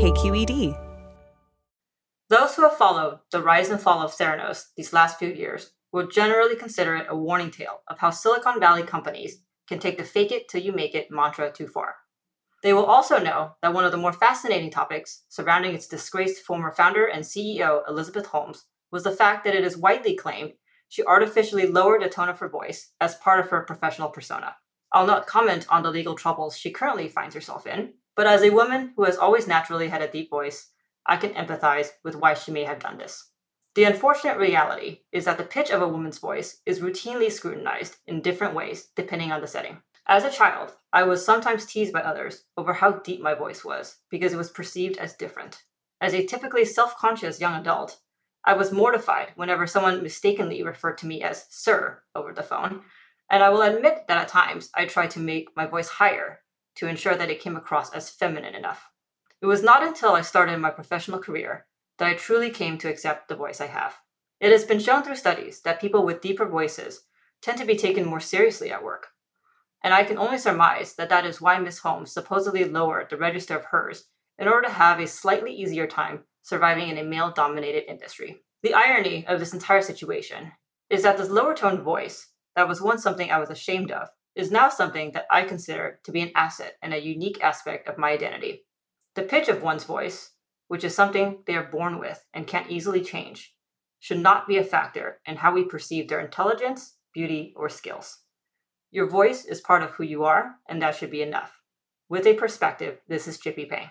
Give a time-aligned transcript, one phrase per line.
[0.00, 0.74] KQED.
[2.30, 6.06] Those who have followed the rise and fall of Theranos these last few years will
[6.06, 10.32] generally consider it a warning tale of how Silicon Valley companies can take the fake
[10.32, 11.96] it till you make it mantra too far.
[12.62, 16.72] They will also know that one of the more fascinating topics surrounding its disgraced former
[16.72, 20.54] founder and CEO, Elizabeth Holmes, was the fact that it is widely claimed
[20.88, 24.56] she artificially lowered the tone of her voice as part of her professional persona.
[24.92, 28.50] I'll not comment on the legal troubles she currently finds herself in, but as a
[28.50, 30.72] woman who has always naturally had a deep voice,
[31.06, 33.30] I can empathize with why she may have done this.
[33.74, 38.20] The unfortunate reality is that the pitch of a woman's voice is routinely scrutinized in
[38.20, 39.80] different ways depending on the setting.
[40.06, 43.96] As a child, I was sometimes teased by others over how deep my voice was
[44.10, 45.62] because it was perceived as different.
[45.98, 48.00] As a typically self conscious young adult,
[48.44, 52.82] I was mortified whenever someone mistakenly referred to me as sir over the phone,
[53.30, 56.40] and I will admit that at times I tried to make my voice higher
[56.80, 58.88] to ensure that it came across as feminine enough.
[59.42, 61.66] It was not until I started my professional career
[61.98, 63.98] that I truly came to accept the voice I have.
[64.40, 67.02] It has been shown through studies that people with deeper voices
[67.42, 69.08] tend to be taken more seriously at work.
[69.84, 73.58] And I can only surmise that that is why Miss Holmes supposedly lowered the register
[73.58, 74.04] of hers
[74.38, 78.40] in order to have a slightly easier time surviving in a male dominated industry.
[78.62, 80.52] The irony of this entire situation
[80.88, 84.50] is that this lower toned voice, that was once something I was ashamed of, is
[84.50, 88.10] now something that I consider to be an asset and a unique aspect of my
[88.10, 88.64] identity.
[89.14, 90.32] The pitch of one's voice
[90.70, 93.56] which is something they are born with and can't easily change,
[93.98, 98.18] should not be a factor in how we perceive their intelligence, beauty, or skills.
[98.92, 101.50] Your voice is part of who you are, and that should be enough.
[102.08, 103.90] With a perspective, this is Chippy Payne.